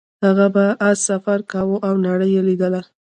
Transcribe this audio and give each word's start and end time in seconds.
هغه 0.25 0.47
په 0.55 0.65
اس 0.89 0.99
سفر 1.09 1.39
کاوه 1.51 1.77
او 1.87 1.93
نړۍ 2.07 2.29
یې 2.35 2.41
لیدله. 2.49 2.81